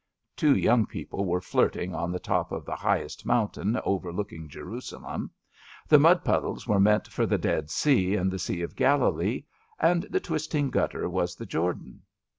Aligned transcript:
*' 0.21 0.25
Two 0.35 0.55
young 0.57 0.87
people 0.87 1.25
were 1.25 1.41
flirting 1.41 1.93
on 1.93 2.11
the 2.11 2.17
top 2.17 2.51
of 2.51 2.65
the 2.65 2.75
highest 2.75 3.23
mountain 3.23 3.79
overlooking 3.83 4.49
Jerusalem; 4.49 5.29
the 5.87 5.99
mud 5.99 6.25
puddles 6.25 6.65
were 6.67 6.79
meant 6.79 7.07
for 7.07 7.27
the 7.27 7.37
Dead 7.37 7.69
Sea 7.69 8.15
and 8.15 8.31
the 8.31 8.39
Sea 8.39 8.63
of 8.63 8.75
Galilee, 8.75 9.43
and 9.79 10.01
the 10.09 10.19
twisting 10.19 10.71
gutter 10.71 11.07
was 11.07 11.35
the 11.35 11.45
Jordan. 11.45 12.01